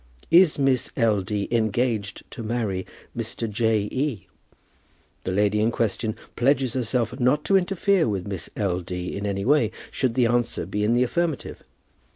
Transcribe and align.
Is 0.31 0.57
Miss 0.57 0.89
L. 0.97 1.21
D. 1.21 1.47
engaged 1.51 2.23
to 2.31 2.41
marry 2.41 2.87
Mr. 3.15 3.47
J. 3.47 3.81
E.? 3.91 4.27
The 5.25 5.31
lady 5.31 5.61
in 5.61 5.69
question 5.69 6.15
pledges 6.35 6.73
herself 6.73 7.19
not 7.19 7.45
to 7.45 7.55
interfere 7.55 8.07
with 8.09 8.25
Miss 8.25 8.49
L. 8.57 8.79
D. 8.79 9.15
in 9.15 9.27
any 9.27 9.45
way, 9.45 9.69
should 9.91 10.15
the 10.15 10.25
answer 10.25 10.65
be 10.65 10.83
in 10.83 10.95
the 10.95 11.03
affirmative. 11.03 11.61